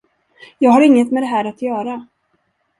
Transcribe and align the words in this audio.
Jag 0.59 0.71
har 0.71 0.81
inget 0.81 1.11
med 1.11 1.23
det 1.23 1.27
här 1.27 1.45
att 1.45 1.61
göra. 1.61 2.07